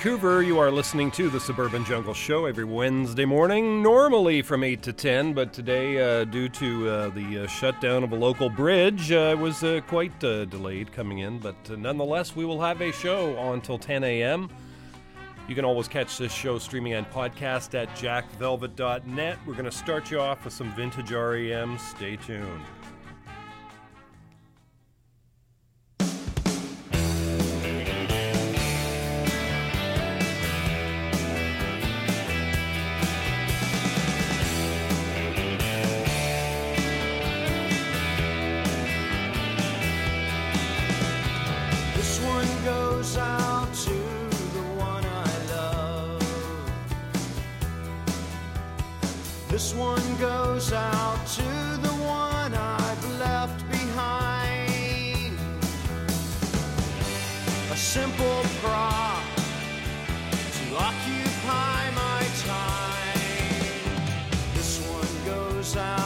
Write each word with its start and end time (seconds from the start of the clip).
Vancouver. 0.00 0.40
You 0.42 0.58
are 0.58 0.70
listening 0.70 1.10
to 1.10 1.28
the 1.28 1.38
Suburban 1.38 1.84
Jungle 1.84 2.14
Show 2.14 2.46
every 2.46 2.64
Wednesday 2.64 3.26
morning, 3.26 3.82
normally 3.82 4.40
from 4.40 4.64
8 4.64 4.82
to 4.84 4.94
10, 4.94 5.34
but 5.34 5.52
today, 5.52 6.00
uh, 6.00 6.24
due 6.24 6.48
to 6.48 6.88
uh, 6.88 7.08
the 7.10 7.40
uh, 7.40 7.46
shutdown 7.46 8.02
of 8.02 8.12
a 8.12 8.16
local 8.16 8.48
bridge, 8.48 9.12
uh, 9.12 9.36
was 9.38 9.62
uh, 9.62 9.82
quite 9.88 10.24
uh, 10.24 10.46
delayed 10.46 10.90
coming 10.90 11.18
in. 11.18 11.38
But 11.38 11.78
nonetheless, 11.78 12.34
we 12.34 12.46
will 12.46 12.62
have 12.62 12.80
a 12.80 12.92
show 12.92 13.52
until 13.52 13.76
10 13.76 14.02
a.m. 14.02 14.48
You 15.46 15.54
can 15.54 15.66
always 15.66 15.86
catch 15.86 16.16
this 16.16 16.32
show 16.32 16.58
streaming 16.58 16.94
and 16.94 17.06
podcast 17.10 17.74
at 17.74 17.90
jackvelvet.net. 17.90 19.38
We're 19.46 19.52
going 19.52 19.64
to 19.66 19.70
start 19.70 20.10
you 20.10 20.18
off 20.18 20.46
with 20.46 20.54
some 20.54 20.74
vintage 20.74 21.12
REM. 21.12 21.76
Stay 21.76 22.16
tuned. 22.16 22.64
This 49.60 49.74
one 49.74 50.16
goes 50.16 50.72
out 50.72 51.26
to 51.36 51.42
the 51.42 51.94
one 52.04 52.54
I've 52.54 53.18
left 53.18 53.70
behind. 53.70 55.38
A 57.70 57.76
simple 57.76 58.42
prop 58.62 59.24
to 60.56 60.76
occupy 60.76 61.90
my 61.94 62.22
time. 62.46 63.20
This 64.54 64.78
one 64.86 65.24
goes 65.24 65.76
out 65.76 65.99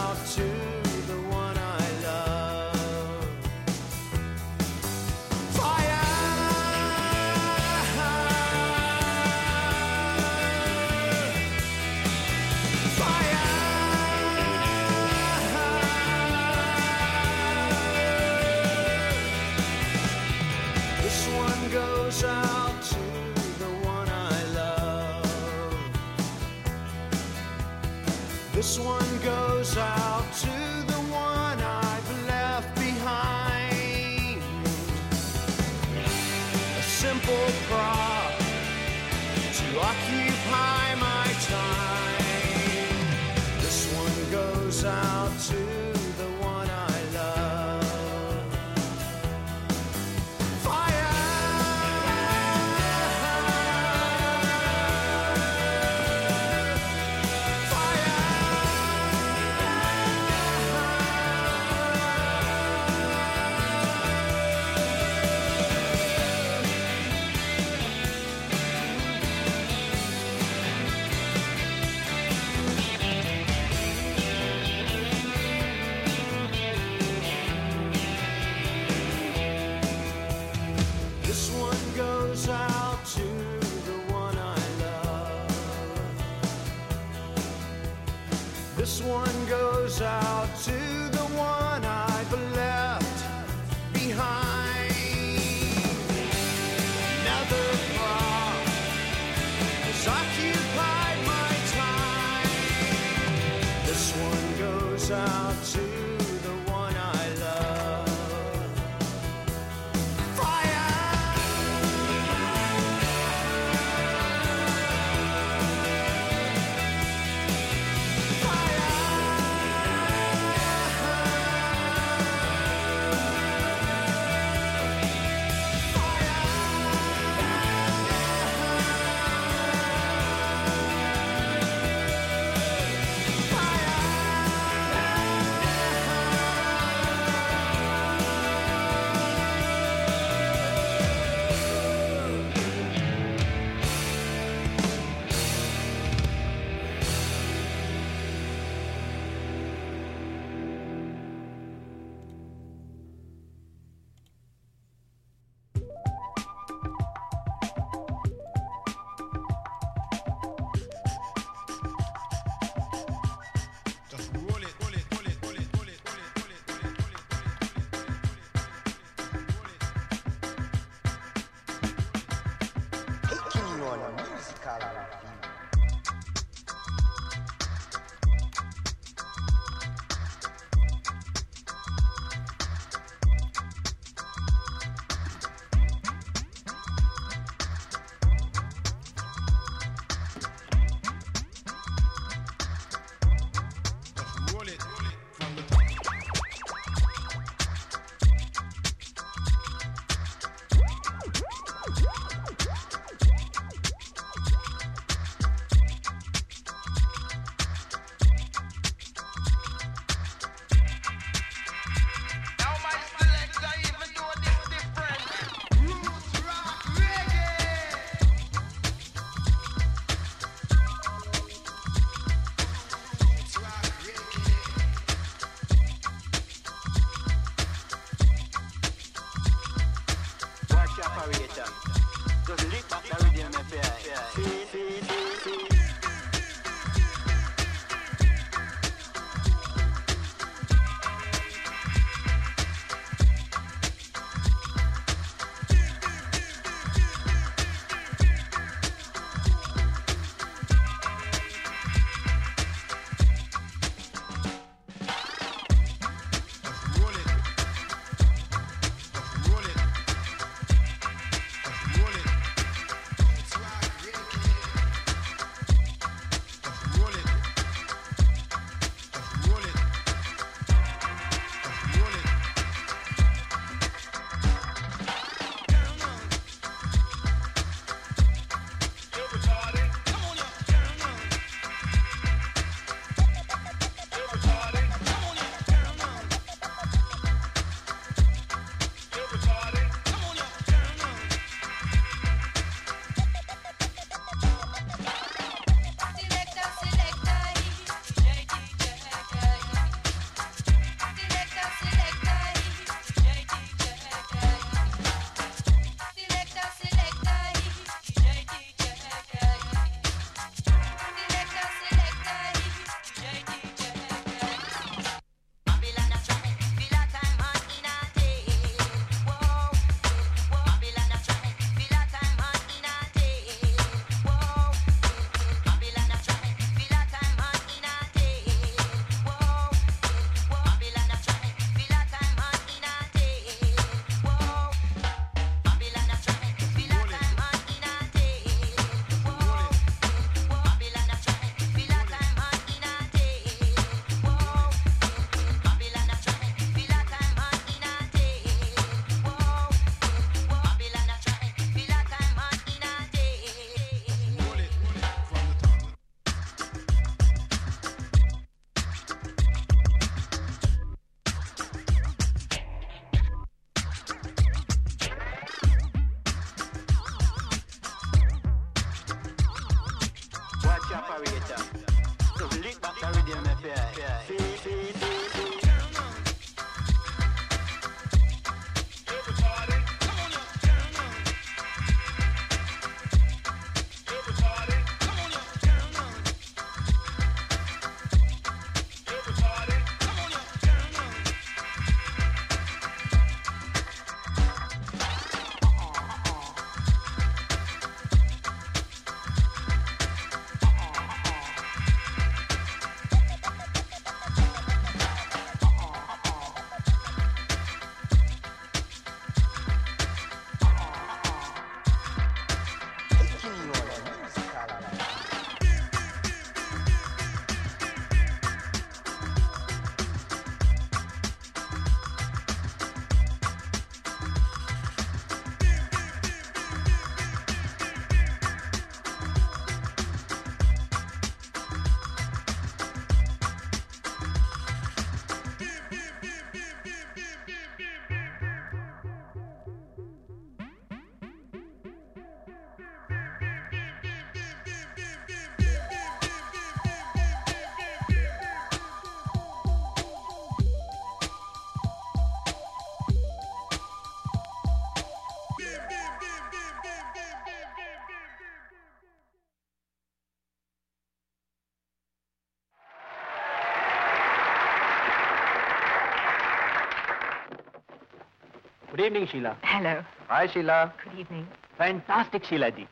good 469.05 469.13
evening 469.13 469.27
Sheela 469.29 469.51
hello 469.65 469.91
hi 470.29 470.47
Sheela 470.49 470.85
good 470.85 471.19
evening 471.19 471.47
fantastic 471.79 472.45
Sheela 472.45 472.69
ji 472.69 472.87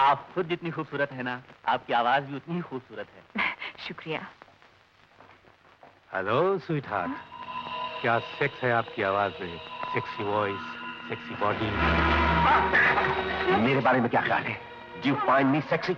आप 0.00 0.26
खुद 0.34 0.48
जितनी 0.48 0.70
खूबसूरत 0.70 1.12
है 1.12 1.22
ना 1.22 1.40
आपकी 1.68 1.92
आवाज़ 1.92 2.24
भी 2.24 2.36
उतनी 2.36 2.54
ही 2.54 2.60
खूबसूरत 2.60 3.06
है। 3.14 3.44
शुक्रिया। 3.86 4.20
हेलो 6.14 6.36
स्वीट 6.58 6.88
हार्ट 6.88 7.12
क्या 8.00 8.18
सेक्स 8.18 8.64
है 8.64 8.72
आपकी 8.72 9.02
आवाज़ 9.02 9.40
में? 9.40 9.56
सेक्सी 9.94 10.24
वॉइस 10.24 10.66
सेक्सी 11.08 11.34
बॉडी 11.34 11.70
मेरे 13.64 13.80
बारे 13.80 14.00
में 14.00 14.10
क्या 14.10 14.22
ख्याल 14.22 14.42
है? 14.42 14.54
Do 15.02 15.08
you 15.08 15.14
find 15.26 15.50
me 15.50 15.60
sexy 15.70 15.96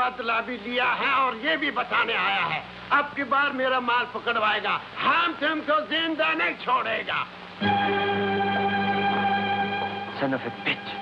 बदला 0.00 0.40
भी 0.48 0.56
लिया 0.68 0.90
है 1.00 1.12
और 1.22 1.36
ये 1.46 1.56
भी 1.56 1.70
बताने 1.70 2.14
आया 2.14 2.44
है। 2.52 2.62
अब 2.92 3.12
की 3.16 3.24
बार 3.32 3.52
मेरा 3.52 3.80
माल 3.80 4.06
पकड़वाएगा। 4.14 4.80
हम 5.00 5.32
तुमको 5.40 5.80
ज़िंदा 5.90 6.32
नहीं 6.40 6.56
छोड़ेगा। 6.64 7.20
Son 10.20 10.34
of 10.34 10.42
a 10.48 10.50
bitch. 10.64 10.99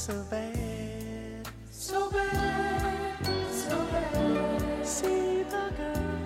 So 0.00 0.24
bad, 0.30 1.46
so 1.70 2.10
bad, 2.10 3.26
so 3.52 3.76
bad. 3.92 4.86
See 4.86 5.42
the 5.42 5.70
girl 5.76 6.20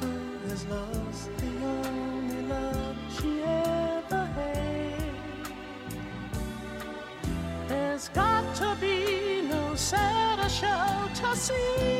who 0.00 0.48
has 0.50 0.66
lost 0.66 1.30
the 1.38 1.52
only 1.64 2.42
love 2.42 2.96
she 3.18 3.40
ever 3.42 4.26
had. 4.36 5.00
There's 7.68 8.10
got 8.10 8.54
to 8.56 8.76
be 8.82 9.40
no 9.48 9.74
sadder 9.74 10.50
show 10.50 11.08
to 11.14 11.36
see. 11.36 11.95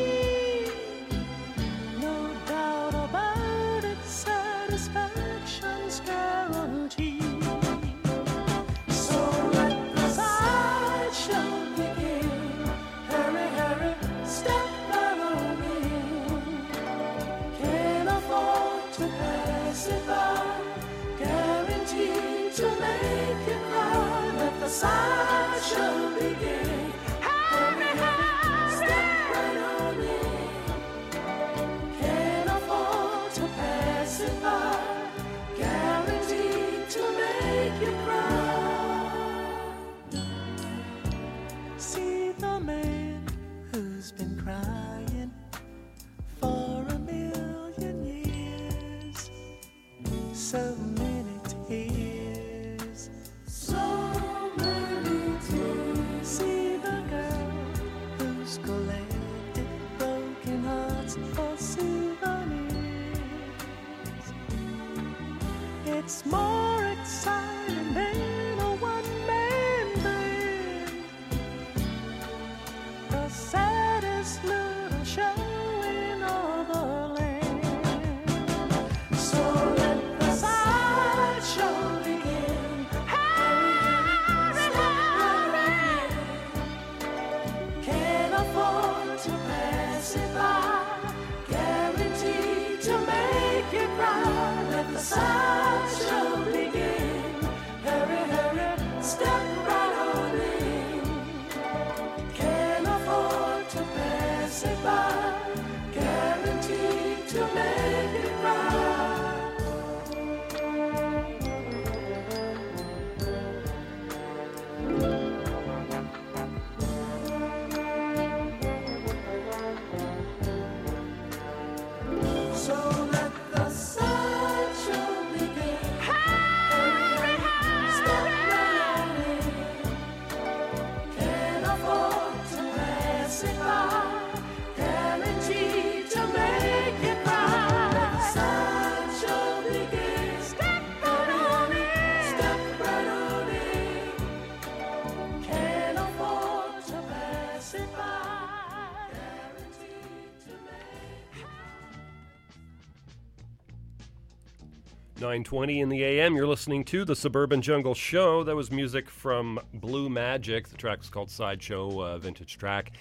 9:20 155.45 155.81
in 155.81 155.91
the 155.91 156.03
AM. 156.03 156.35
You're 156.35 156.47
listening 156.47 156.83
to 156.85 157.05
the 157.05 157.15
Suburban 157.15 157.61
Jungle 157.61 157.95
Show. 157.95 158.43
That 158.43 158.57
was 158.57 158.71
music 158.71 159.11
from 159.11 159.61
Blue 159.75 160.09
Magic. 160.09 160.69
The 160.69 160.79
track 160.79 161.01
is 161.03 161.11
called 161.11 161.31
Sideshow, 161.31 162.03
uh, 162.03 162.17
vintage 162.19 162.57
track. 162.57 162.93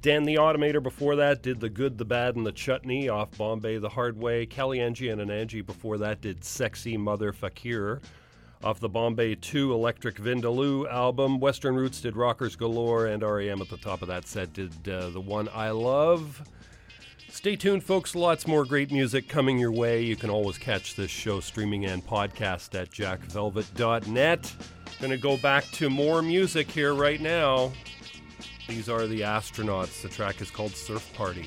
Dan 0.00 0.24
the 0.24 0.36
Automator 0.36 0.82
before 0.82 1.16
that 1.16 1.42
did 1.42 1.60
The 1.60 1.68
Good, 1.68 1.98
the 1.98 2.06
Bad, 2.06 2.34
and 2.34 2.46
the 2.46 2.52
Chutney 2.52 3.10
off 3.10 3.36
Bombay 3.36 3.76
the 3.76 3.90
Hard 3.90 4.18
Way. 4.18 4.46
Kalyanji 4.46 5.12
and 5.12 5.30
Angie 5.30 5.60
before 5.60 5.98
that 5.98 6.22
did 6.22 6.44
Sexy 6.44 6.96
Mother 6.96 7.34
Fakir 7.34 8.00
off 8.64 8.80
the 8.80 8.88
Bombay 8.88 9.34
2 9.34 9.74
Electric 9.74 10.16
Vindaloo 10.16 10.90
album. 10.90 11.40
Western 11.40 11.76
Roots 11.76 12.00
did 12.00 12.16
Rockers 12.16 12.56
Galore, 12.56 13.06
and 13.06 13.22
REM 13.22 13.60
at 13.60 13.68
the 13.68 13.76
top 13.76 14.00
of 14.00 14.08
that 14.08 14.26
set 14.26 14.54
did 14.54 14.88
uh, 14.88 15.10
The 15.10 15.20
One 15.20 15.50
I 15.52 15.70
Love. 15.70 16.42
Stay 17.36 17.54
tuned, 17.54 17.84
folks. 17.84 18.14
Lots 18.14 18.46
more 18.46 18.64
great 18.64 18.90
music 18.90 19.28
coming 19.28 19.58
your 19.58 19.70
way. 19.70 20.00
You 20.00 20.16
can 20.16 20.30
always 20.30 20.56
catch 20.56 20.94
this 20.94 21.10
show 21.10 21.38
streaming 21.40 21.84
and 21.84 22.04
podcast 22.04 22.74
at 22.74 22.90
jackvelvet.net. 22.90 24.54
Gonna 25.02 25.16
go 25.18 25.36
back 25.36 25.64
to 25.72 25.90
more 25.90 26.22
music 26.22 26.70
here 26.70 26.94
right 26.94 27.20
now. 27.20 27.72
These 28.66 28.88
are 28.88 29.06
the 29.06 29.20
astronauts. 29.20 30.00
The 30.00 30.08
track 30.08 30.40
is 30.40 30.50
called 30.50 30.74
Surf 30.74 31.12
Party. 31.12 31.46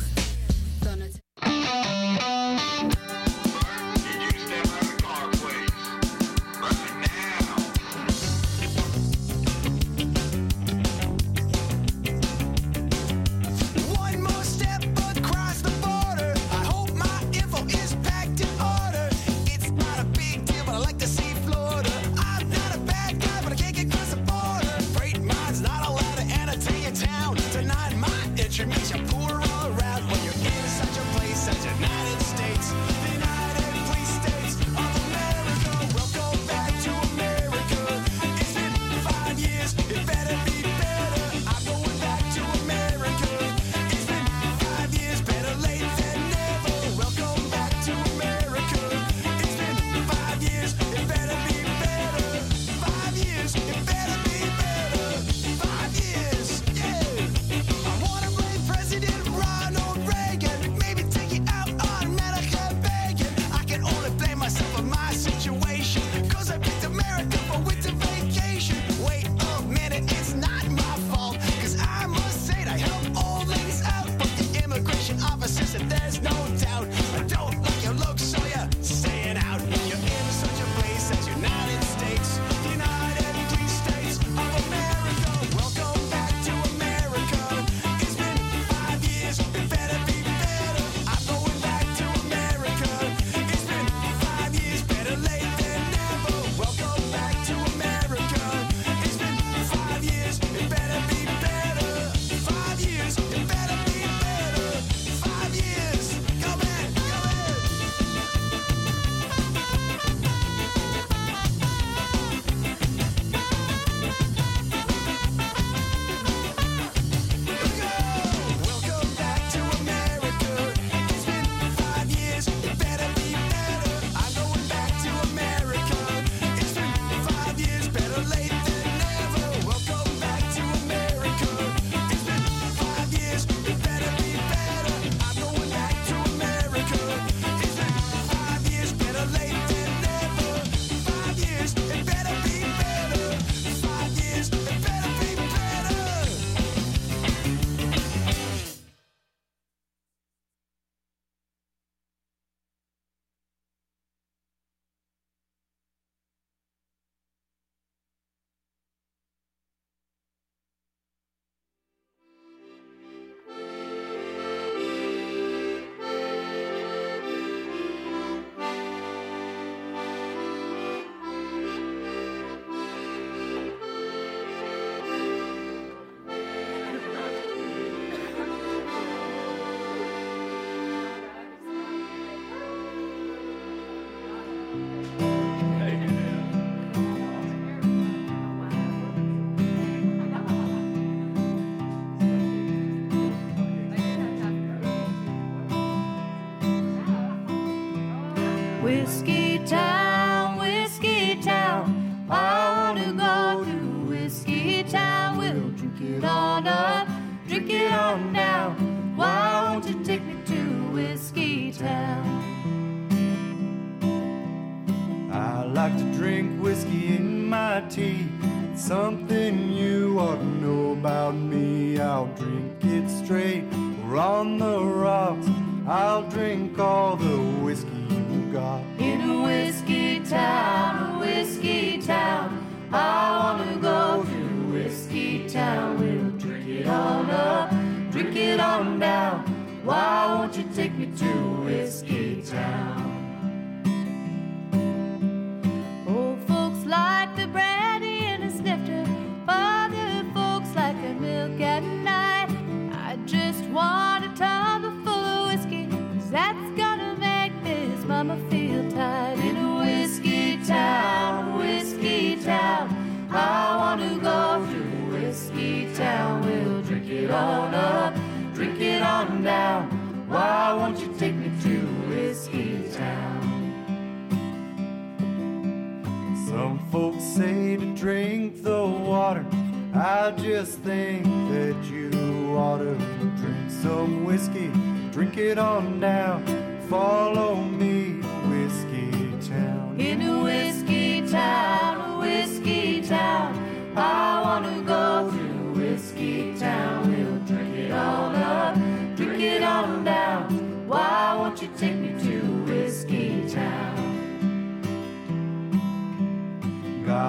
Drink 278.01 278.63
the 278.63 278.83
water. 278.83 279.45
I 279.93 280.31
just 280.31 280.79
think 280.79 281.23
that 281.23 281.77
you 281.83 282.09
ought 282.57 282.79
to 282.79 282.95
drink 283.37 283.69
some 283.69 284.25
whiskey. 284.25 284.71
Drink 285.11 285.37
it 285.37 285.59
on 285.59 285.99
down. 285.99 286.43
Follow 286.89 287.57
me, 287.57 288.13
Whiskey 288.49 289.11
Town. 289.47 289.97
In 289.99 290.19
a 290.23 290.41
whiskey 290.41 291.29
town, 291.29 292.17
whiskey 292.17 293.03
town. 293.03 293.53
I 293.95 294.41
wanna 294.41 294.81
go 294.81 295.29
to 295.29 295.79
whiskey 295.79 296.57
town. 296.57 297.07
We'll 297.07 297.37
drink 297.45 297.75
it 297.77 297.91
all 297.91 298.35
up, 298.35 298.75
drink 299.15 299.43
it 299.43 299.61
on 299.61 300.03
down. 300.03 300.87
Why 300.87 301.35
won't 301.37 301.61
you 301.61 301.69
take 301.77 302.00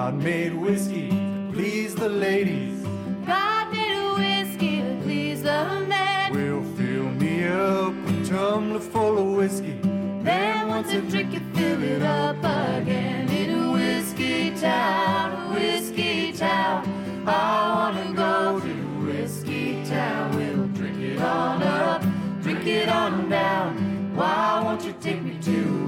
God 0.03 0.15
made 0.15 0.53
whiskey 0.53 1.09
to 1.11 1.49
please 1.53 1.95
the 1.95 2.09
ladies. 2.09 2.83
God 3.25 3.71
made 3.71 3.95
a 3.95 4.13
whiskey 4.15 4.81
to 4.81 4.99
please 5.01 5.43
the 5.43 5.85
men. 5.87 6.33
We'll 6.33 6.61
fill 6.75 7.05
me 7.05 7.47
up 7.47 7.93
a 8.09 8.25
tumbler 8.25 8.81
full 8.81 9.17
of 9.17 9.37
whiskey. 9.37 9.79
Then 10.21 10.67
once 10.67 10.89
I 10.89 10.99
drink 10.99 11.33
it, 11.33 11.43
fill 11.55 11.81
it 11.81 12.01
up 12.01 12.35
again. 12.39 13.29
In 13.29 13.49
a 13.61 13.71
whiskey 13.71 14.53
town, 14.57 15.31
a 15.31 15.53
whiskey 15.53 16.33
town. 16.33 16.83
I 17.25 17.73
wanna 17.73 18.13
go 18.13 18.59
to 18.59 18.73
whiskey 19.05 19.85
town. 19.85 20.35
We'll 20.35 20.67
drink 20.79 20.99
it 20.99 21.21
on 21.21 21.63
up, 21.63 22.01
drink 22.41 22.67
it 22.67 22.89
on 22.89 23.29
down. 23.29 24.13
Why 24.17 24.61
won't 24.65 24.83
you 24.83 24.93
take 24.99 25.23
me 25.23 25.39
to 25.43 25.82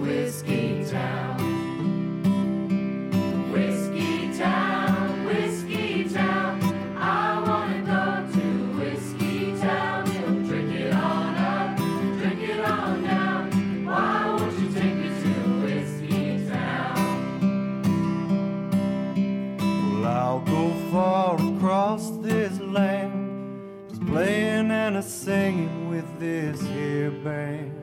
playing 24.16 24.72
and 24.72 24.95
a 24.95 25.01
singing 25.01 25.89
with 25.89 26.07
this 26.22 26.61
here 26.68 27.11
band. 27.11 27.74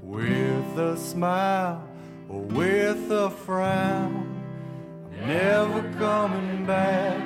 With 0.00 0.78
a 0.78 0.96
smile 0.96 1.86
or 2.30 2.40
with 2.40 3.10
a 3.12 3.28
frown, 3.28 4.42
I'm 5.20 5.26
never 5.28 5.82
coming 5.98 6.64
back 6.64 7.23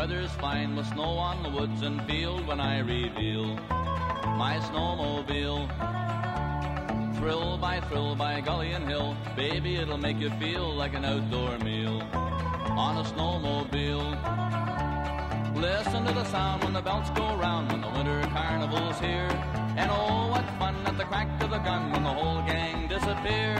weather's 0.00 0.32
fine 0.36 0.74
with 0.74 0.86
snow 0.86 1.12
on 1.18 1.42
the 1.42 1.50
woods 1.50 1.82
and 1.82 2.02
field 2.06 2.46
when 2.46 2.58
I 2.58 2.78
reveal 2.78 3.54
my 4.42 4.58
snowmobile. 4.68 5.68
Thrill 7.18 7.58
by 7.58 7.82
thrill 7.82 8.14
by 8.14 8.40
gully 8.40 8.72
and 8.72 8.88
hill, 8.88 9.14
baby, 9.36 9.76
it'll 9.76 9.98
make 9.98 10.18
you 10.18 10.30
feel 10.40 10.74
like 10.74 10.94
an 10.94 11.04
outdoor 11.04 11.58
meal 11.58 12.00
on 12.14 12.96
a 12.96 13.04
snowmobile. 13.04 14.08
Listen 15.54 16.06
to 16.06 16.14
the 16.14 16.24
sound 16.24 16.64
when 16.64 16.72
the 16.72 16.80
bells 16.80 17.10
go 17.10 17.36
round 17.36 17.70
when 17.70 17.82
the 17.82 17.90
winter 17.90 18.22
carnival's 18.32 18.98
here. 19.00 19.28
And 19.76 19.90
oh, 19.90 20.28
what 20.30 20.46
fun 20.58 20.76
at 20.86 20.96
the 20.96 21.04
crack 21.04 21.28
of 21.42 21.50
the 21.50 21.58
gun 21.58 21.92
when 21.92 22.04
the 22.04 22.14
whole 22.14 22.40
gang 22.46 22.88
disappear. 22.88 23.54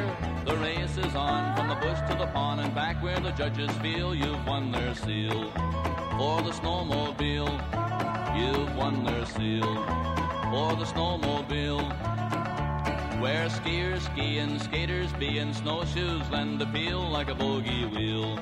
The 0.46 0.56
race 0.56 0.96
is 0.96 1.14
on 1.14 1.54
from 1.54 1.68
the 1.68 1.74
bush 1.74 1.98
to 2.08 2.16
the 2.16 2.28
pond 2.28 2.62
and 2.62 2.74
back 2.74 3.02
where 3.02 3.20
the 3.20 3.32
judges 3.32 3.70
feel 3.82 4.14
you've 4.14 4.46
won 4.46 4.72
their 4.72 4.94
seal. 4.94 5.52
For 6.20 6.42
the 6.42 6.50
snowmobile, 6.50 7.48
you've 8.36 8.76
won 8.76 9.04
their 9.04 9.24
seal. 9.24 9.74
For 10.52 10.76
the 10.76 10.84
snowmobile. 10.84 11.80
Where 13.22 13.48
skiers 13.48 14.02
ski 14.02 14.36
and 14.36 14.60
skaters 14.60 15.10
be 15.14 15.38
and 15.38 15.56
snowshoes 15.56 16.28
lend 16.30 16.60
appeal 16.60 17.08
like 17.08 17.30
a 17.30 17.34
bogey 17.34 17.86
wheel 17.86 18.38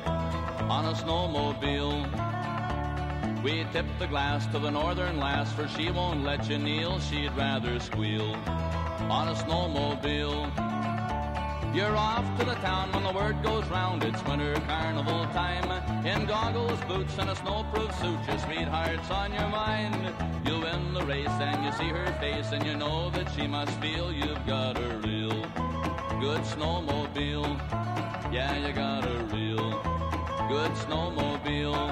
on 0.69 0.87
a 0.87 0.95
snowmobile. 0.95 2.03
We 3.45 3.65
tip 3.73 3.87
the 4.01 4.09
glass 4.09 4.49
to 4.49 4.59
the 4.59 4.73
northern 4.73 5.21
lass, 5.21 5.53
for 5.53 5.69
she 5.69 5.93
won't 5.93 6.25
let 6.25 6.51
you 6.51 6.59
kneel, 6.59 6.99
she'd 6.99 7.31
rather 7.37 7.79
squeal 7.79 8.35
on 9.09 9.29
a 9.29 9.37
snowmobile. 9.37 10.68
You're 11.75 11.97
off 11.97 12.39
to 12.39 12.47
the 12.47 12.55
town 12.55 12.93
when 12.93 13.05
the 13.05 13.13
word 13.13 13.43
goes 13.43 13.69
round, 13.69 14.03
it's 14.03 14.25
winter 14.25 14.55
carnival 14.67 15.27
time. 15.27 15.71
In 16.05 16.27
goggles, 16.27 16.81
boots, 16.89 17.17
and 17.19 17.29
a 17.29 17.35
snowproof 17.35 17.93
suit, 18.01 18.19
your 18.27 18.39
sweetheart's 18.39 19.11
on 19.11 19.33
your 19.33 19.49
mind. 19.49 20.13
You 20.47 20.61
win 20.61 20.95
the 20.95 21.05
race 21.05 21.29
and 21.29 21.65
you 21.65 21.73
see 21.73 21.89
her 21.89 22.07
face, 22.21 22.53
and 22.53 22.65
you 22.67 22.75
know 22.75 23.11
that 23.11 23.31
she 23.35 23.47
must 23.47 23.73
feel 23.81 24.13
you've 24.13 24.45
got 24.47 24.79
a 24.79 24.97
real 25.05 25.43
good 26.21 26.41
snowmobile. 26.43 27.59
Yeah, 28.33 28.67
you 28.67 28.73
got 28.73 29.05
a 29.05 29.25
real 29.25 29.71
good 30.49 30.73
snowmobile. 30.73 31.87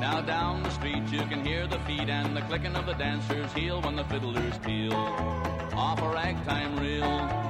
Now 0.00 0.22
down 0.22 0.62
the 0.62 0.70
street 0.70 1.06
you 1.12 1.20
can 1.26 1.44
hear 1.44 1.66
the 1.66 1.78
feet 1.80 2.08
and 2.08 2.36
the 2.36 2.40
clicking 2.42 2.76
of 2.76 2.86
the 2.86 2.94
dancer's 2.94 3.52
heel 3.52 3.82
when 3.82 3.94
the 3.94 4.04
fiddlers 4.04 4.58
peal 4.58 4.94
off 5.74 6.00
a 6.00 6.08
ragtime 6.08 6.78
reel. 6.78 7.47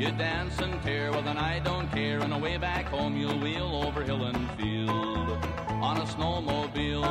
You 0.00 0.10
dance 0.12 0.58
and 0.60 0.80
tear 0.82 1.10
with 1.12 1.26
an 1.26 1.36
I 1.36 1.58
don't 1.58 1.86
care, 1.92 2.20
and 2.20 2.32
away 2.32 2.56
back 2.56 2.86
home 2.86 3.18
you'll 3.18 3.38
wheel 3.38 3.82
over 3.84 4.02
hill 4.02 4.24
and 4.24 4.50
field 4.52 5.28
on 5.68 5.98
a 5.98 6.06
snowmobile. 6.06 7.04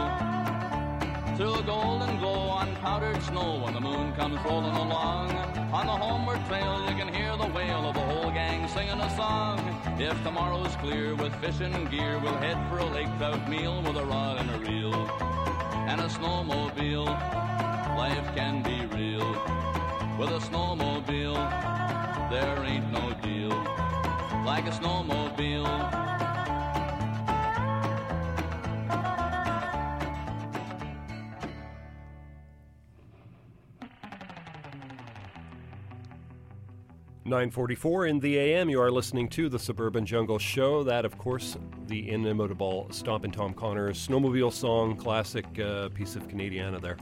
Through 1.37 1.53
a 1.53 1.61
golden 1.61 2.17
glow 2.17 2.49
on 2.49 2.75
powdered 2.77 3.21
snow 3.21 3.59
when 3.63 3.75
the 3.75 3.79
moon 3.79 4.11
comes 4.13 4.43
rolling 4.43 4.75
along. 4.75 5.29
On 5.71 5.85
the 5.85 5.91
homeward 5.91 6.43
trail 6.47 6.81
you 6.89 6.95
can 6.95 7.13
hear 7.13 7.37
the 7.37 7.45
wail 7.53 7.87
of 7.87 7.93
the 7.93 8.01
whole 8.01 8.31
gang 8.31 8.67
singing 8.67 8.99
a 8.99 9.15
song. 9.15 9.59
If 9.99 10.23
tomorrow's 10.23 10.75
clear 10.77 11.13
with 11.13 11.31
fishing 11.35 11.85
gear, 11.91 12.17
we'll 12.17 12.37
head 12.37 12.57
for 12.71 12.79
a 12.79 12.85
lake 12.85 13.15
trout 13.19 13.47
meal 13.47 13.83
with 13.83 13.97
a 13.97 14.05
rod 14.05 14.37
and 14.39 14.49
a 14.49 14.57
reel 14.67 14.95
and 14.95 16.01
a 16.01 16.07
snowmobile. 16.07 17.05
Life 17.95 18.35
can 18.35 18.63
be 18.63 18.87
real 18.97 19.29
with 20.17 20.31
a 20.31 20.39
snowmobile. 20.39 21.88
There 22.29 22.63
ain't 22.63 22.91
no 22.91 23.11
deal 23.23 23.49
like 24.45 24.65
a 24.67 24.71
snowmobile. 24.71 25.99
944 37.25 38.07
in 38.07 38.19
the 38.19 38.37
AM, 38.37 38.69
you 38.69 38.81
are 38.81 38.91
listening 38.91 39.27
to 39.29 39.49
the 39.49 39.59
Suburban 39.59 40.05
Jungle 40.05 40.39
Show. 40.39 40.83
That, 40.83 41.05
of 41.05 41.17
course, 41.17 41.57
the 41.87 42.09
inimitable 42.09 42.87
Stompin' 42.91 43.31
Tom 43.31 43.53
Connors 43.53 44.07
snowmobile 44.07 44.51
song, 44.51 44.95
classic 44.95 45.45
uh, 45.59 45.89
piece 45.89 46.15
of 46.15 46.27
Canadiana 46.27 46.81
there. 46.81 46.97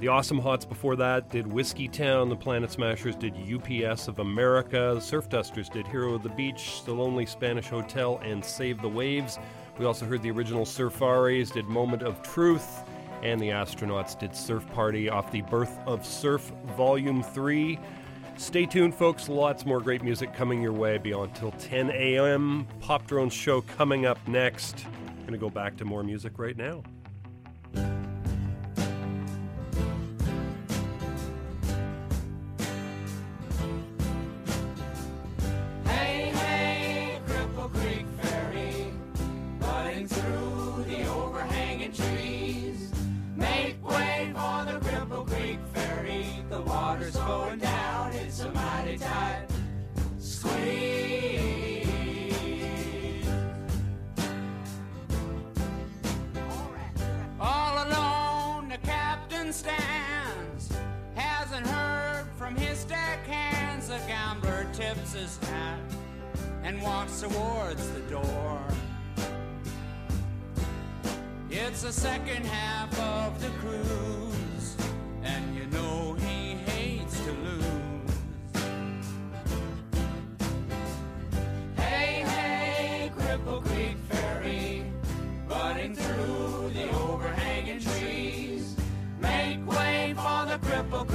The 0.00 0.08
Awesome 0.08 0.38
Hots 0.38 0.64
before 0.64 0.96
that 0.96 1.30
did 1.30 1.46
Whiskey 1.46 1.88
Town, 1.88 2.28
the 2.28 2.36
Planet 2.36 2.70
Smashers 2.70 3.14
did 3.16 3.34
UPS 3.34 4.08
of 4.08 4.18
America, 4.18 4.92
the 4.94 5.00
Surf 5.00 5.28
Dusters 5.28 5.68
did 5.68 5.86
Hero 5.86 6.14
of 6.14 6.22
the 6.22 6.28
Beach, 6.30 6.84
The 6.84 6.92
Lonely 6.92 7.24
Spanish 7.24 7.68
Hotel, 7.68 8.20
and 8.22 8.44
Save 8.44 8.82
the 8.82 8.88
Waves. 8.88 9.38
We 9.78 9.86
also 9.86 10.04
heard 10.04 10.20
the 10.20 10.32
original 10.32 10.64
Surfaris 10.64 11.52
did 11.52 11.66
Moment 11.66 12.02
of 12.02 12.22
Truth, 12.22 12.82
and 13.22 13.40
the 13.40 13.48
Astronauts 13.48 14.18
did 14.18 14.36
Surf 14.36 14.68
Party 14.72 15.08
off 15.08 15.30
the 15.30 15.42
Birth 15.42 15.78
of 15.86 16.04
Surf 16.04 16.52
Volume 16.76 17.22
3. 17.22 17.78
Stay 18.36 18.66
tuned, 18.66 18.94
folks. 18.94 19.28
Lots 19.28 19.64
more 19.64 19.80
great 19.80 20.02
music 20.02 20.34
coming 20.34 20.60
your 20.60 20.72
way 20.72 20.98
beyond 20.98 21.34
till 21.36 21.52
10 21.52 21.90
a.m. 21.90 22.66
Pop 22.80 23.06
Drone 23.06 23.30
show 23.30 23.60
coming 23.62 24.06
up 24.06 24.18
next. 24.26 24.86
To 25.28 25.38
go 25.38 25.48
back 25.48 25.76
to 25.78 25.84
more 25.84 26.02
music 26.02 26.38
right 26.38 26.56
now. 26.56 26.82
And 66.64 66.80
walks 66.80 67.20
towards 67.20 67.90
the 67.90 68.00
door. 68.10 68.58
It's 71.50 71.82
the 71.82 71.92
second 71.92 72.46
half 72.46 72.98
of 72.98 73.40
the 73.40 73.50
cruise, 73.60 74.76
and 75.22 75.54
you 75.54 75.66
know 75.66 76.14
he 76.14 76.54
hates 76.54 77.20
to 77.20 77.32
lose. 77.32 78.10
Hey, 81.76 82.24
hey, 82.26 83.12
Cripple 83.16 83.62
Creek 83.62 83.96
Ferry, 84.08 84.84
running 85.46 85.94
through 85.94 86.70
the 86.70 86.90
overhanging 86.96 87.80
trees. 87.80 88.74
Make 89.20 89.64
way 89.66 90.14
for 90.16 90.46
the 90.46 90.58
Cripple 90.62 91.06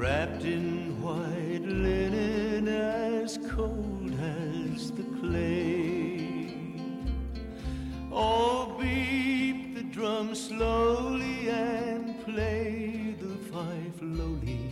wrapped 0.00 0.44
in 0.44 0.98
white 1.02 1.66
linen 1.66 2.66
as 2.68 3.36
cold 3.50 4.10
as 4.18 4.90
the 4.92 5.02
clay. 5.20 6.54
Oh, 8.10 8.78
beat 8.80 9.74
the 9.74 9.82
drum 9.82 10.34
slowly 10.34 11.50
and 11.50 12.18
play 12.24 13.14
the 13.20 13.36
fife 13.52 14.00
lowly. 14.00 14.70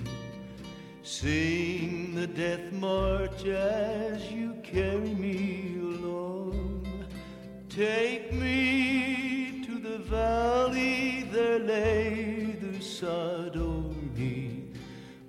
Sing 1.02 2.14
the 2.14 2.26
death 2.26 2.72
march 2.72 3.44
as 3.44 4.32
you 4.32 4.54
carry 4.62 5.14
me 5.26 5.76
along. 5.78 7.04
Take 7.68 8.32
me 8.32 9.62
to 9.66 9.78
the 9.78 9.98
valley, 9.98 11.28
there 11.30 11.58
lay 11.58 12.56
the 12.62 12.80
me. 12.80 13.67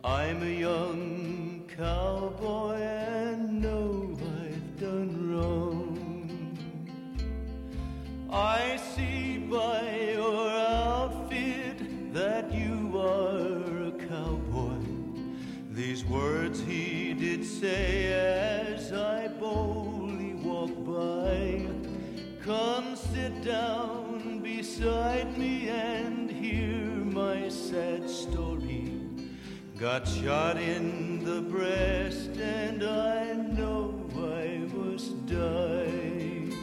I'm 0.04 0.41
a 0.43 0.45
young 0.45 1.70
cowboy 1.76 2.76
and 2.76 3.62
know 3.62 4.18
I've 4.18 4.80
done 4.80 5.30
wrong. 5.30 6.58
I 8.32 8.79
Got 29.80 30.06
shot 30.10 30.58
in 30.58 31.24
the 31.24 31.40
breast 31.40 32.32
and 32.38 32.84
I 32.84 33.32
know 33.34 34.10
I 34.14 34.58
must 34.74 35.26
die. 35.26 36.54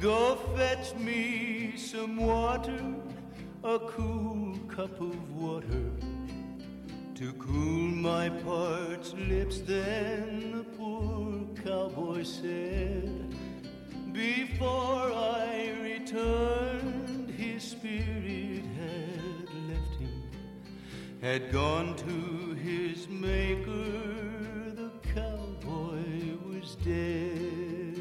Go 0.00 0.34
fetch 0.56 0.96
me 0.96 1.74
some 1.76 2.16
water, 2.16 2.82
a 3.62 3.78
cool 3.78 4.58
cup 4.66 5.00
of 5.00 5.32
water 5.32 5.92
to 7.14 7.32
cool 7.34 7.86
my 8.08 8.30
parched 8.30 9.14
lips. 9.14 9.60
Then 9.60 10.50
the 10.56 10.64
poor 10.76 11.46
cowboy 11.62 12.24
said, 12.24 13.32
Before 14.12 15.12
I 15.12 15.72
returned, 15.82 17.30
his 17.30 17.62
spirit 17.62 18.57
had 21.20 21.50
gone 21.50 21.96
to 21.96 22.54
his 22.54 23.08
maker. 23.08 23.72
The 24.74 24.90
cowboy 25.12 25.98
was 26.48 26.76
dead. 26.76 28.00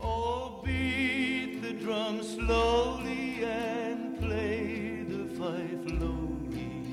Oh, 0.00 0.60
beat 0.62 1.60
the 1.62 1.72
drum 1.72 2.22
slowly 2.22 3.44
and 3.44 4.18
play 4.20 5.04
the 5.08 5.24
fife 5.36 5.84
lowly. 5.86 6.84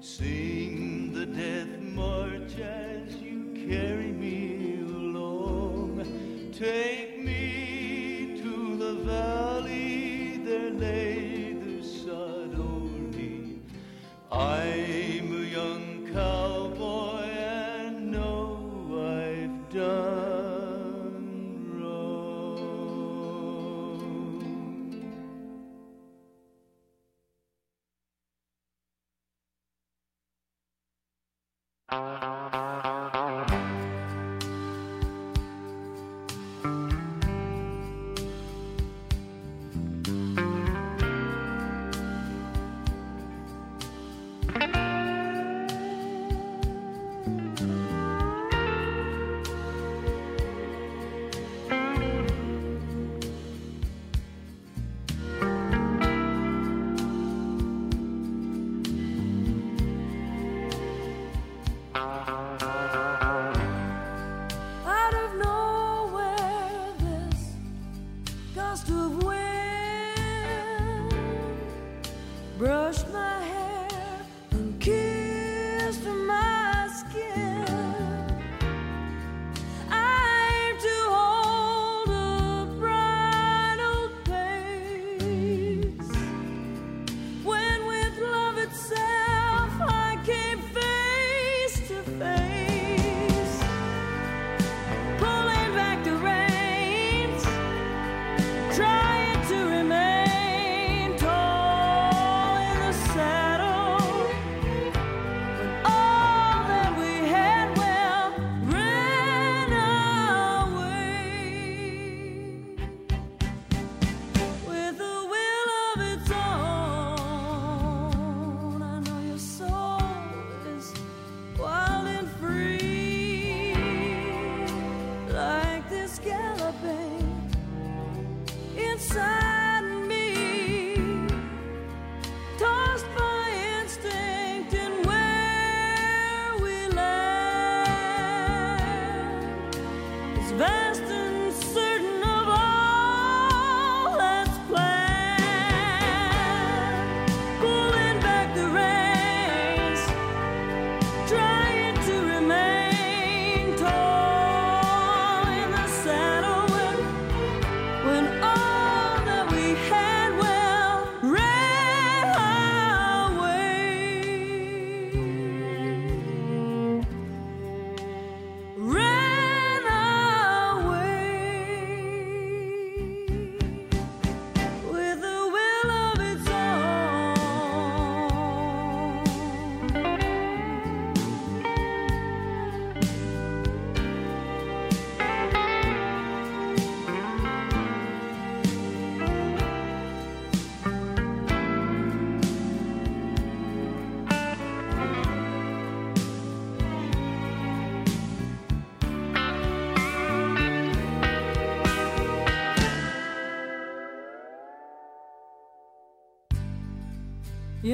Sing 0.00 1.03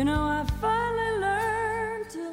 You 0.01 0.07
know, 0.07 0.23
I 0.23 0.47
finally 0.63 1.13
learned 1.21 2.09
to 2.09 2.33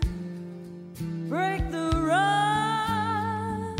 break 1.27 1.69
the 1.69 1.89
run 2.01 3.75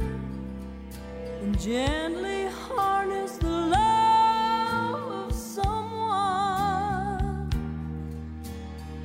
and 1.42 1.58
gently 1.58 2.48
harness 2.48 3.38
the 3.38 3.48
love 3.48 5.30
of 5.30 5.34
someone 5.34 6.70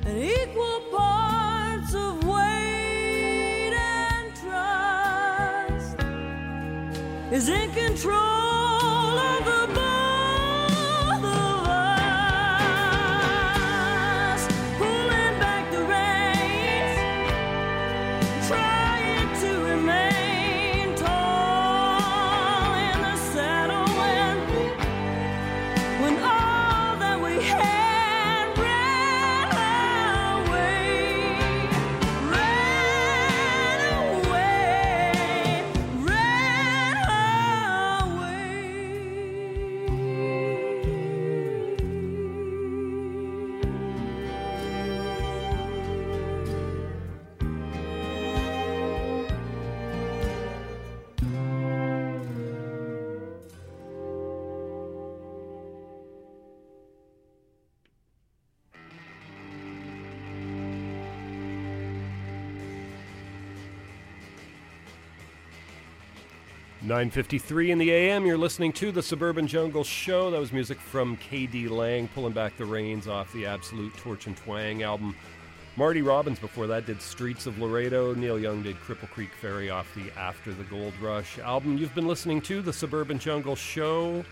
and 0.05 0.21
equal 0.21 0.81
parts 0.91 1.93
of 1.95 2.21
weight 2.25 3.73
and 3.73 4.35
trust 4.35 5.97
is 7.31 7.47
in 7.47 7.71
control 7.71 8.42
9.53 67.09 67.69
in 67.69 67.77
the 67.79 67.91
a.m. 67.91 68.25
You're 68.25 68.37
listening 68.37 68.71
to 68.73 68.89
the 68.89 69.03
Suburban 69.03 69.45
Jungle 69.45 69.83
Show. 69.83 70.31
That 70.31 70.39
was 70.39 70.53
music 70.53 70.79
from 70.79 71.17
K.D. 71.17 71.67
Lang, 71.67 72.07
pulling 72.07 72.31
back 72.31 72.55
the 72.55 72.63
reins 72.63 73.09
off 73.09 73.33
the 73.33 73.45
Absolute 73.45 73.93
Torch 73.97 74.27
and 74.27 74.37
Twang 74.37 74.83
album. 74.83 75.13
Marty 75.75 76.01
Robbins 76.01 76.39
before 76.39 76.65
that 76.67 76.85
did 76.85 77.01
Streets 77.01 77.45
of 77.45 77.59
Laredo. 77.59 78.13
Neil 78.13 78.39
Young 78.39 78.63
did 78.63 78.77
Cripple 78.77 79.09
Creek 79.09 79.31
Ferry 79.33 79.69
off 79.69 79.93
the 79.95 80.17
After 80.17 80.53
the 80.53 80.63
Gold 80.63 80.93
Rush 81.01 81.39
album. 81.39 81.77
You've 81.77 81.93
been 81.93 82.07
listening 82.07 82.39
to 82.43 82.61
the 82.61 82.71
Suburban 82.71 83.19
Jungle 83.19 83.57
Show. 83.57 84.23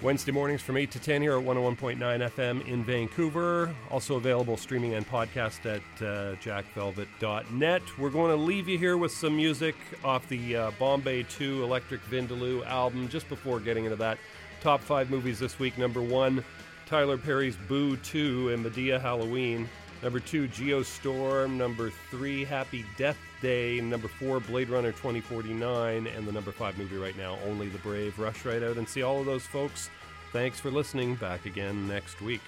Wednesday 0.00 0.30
mornings 0.30 0.62
from 0.62 0.76
8 0.76 0.92
to 0.92 1.00
10 1.00 1.22
here 1.22 1.36
at 1.36 1.44
101.9 1.44 1.98
FM 1.98 2.66
in 2.68 2.84
Vancouver. 2.84 3.74
Also 3.90 4.14
available 4.14 4.56
streaming 4.56 4.94
and 4.94 5.04
podcast 5.08 5.66
at 5.66 5.82
uh, 6.00 6.36
jackvelvet.net. 6.36 7.82
We're 7.98 8.10
going 8.10 8.30
to 8.30 8.36
leave 8.36 8.68
you 8.68 8.78
here 8.78 8.96
with 8.96 9.10
some 9.10 9.34
music 9.34 9.74
off 10.04 10.28
the 10.28 10.54
uh, 10.54 10.70
Bombay 10.78 11.24
2 11.24 11.64
Electric 11.64 12.00
Vindaloo 12.08 12.64
album. 12.66 13.08
Just 13.08 13.28
before 13.28 13.58
getting 13.58 13.86
into 13.86 13.96
that, 13.96 14.18
top 14.60 14.80
five 14.80 15.10
movies 15.10 15.40
this 15.40 15.58
week. 15.58 15.76
Number 15.76 16.00
one, 16.00 16.44
Tyler 16.86 17.18
Perry's 17.18 17.56
Boo 17.56 17.96
2 17.96 18.50
and 18.50 18.64
Madea 18.64 19.00
Halloween. 19.00 19.68
Number 20.00 20.20
two, 20.20 20.46
Geostorm. 20.48 21.56
Number 21.56 21.90
three, 22.10 22.44
Happy 22.44 22.84
Death 22.96 23.18
Day. 23.40 23.80
Number 23.80 24.08
four, 24.08 24.40
Blade 24.40 24.68
Runner 24.68 24.92
2049. 24.92 26.06
And 26.06 26.26
the 26.26 26.32
number 26.32 26.52
five 26.52 26.78
movie 26.78 26.96
right 26.96 27.16
now, 27.16 27.38
Only 27.46 27.68
the 27.68 27.78
Brave. 27.78 28.18
Rush 28.18 28.44
right 28.44 28.62
out 28.62 28.76
and 28.76 28.88
see 28.88 29.02
all 29.02 29.20
of 29.20 29.26
those 29.26 29.46
folks. 29.46 29.90
Thanks 30.32 30.60
for 30.60 30.70
listening. 30.70 31.14
Back 31.14 31.46
again 31.46 31.88
next 31.88 32.20
week. 32.20 32.42